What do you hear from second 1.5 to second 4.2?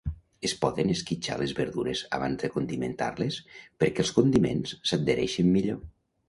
verdures abans de condimentar-les perquè els